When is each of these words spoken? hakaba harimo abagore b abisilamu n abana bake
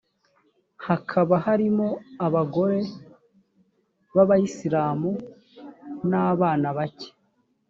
hakaba 0.85 1.35
harimo 1.45 1.87
abagore 2.25 2.79
b 4.15 4.17
abisilamu 4.23 5.11
n 6.09 6.11
abana 6.29 6.67
bake 6.77 7.09